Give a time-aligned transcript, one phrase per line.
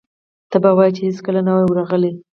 [0.49, 2.11] ته به وایې چې هېڅکله نه و راغلي.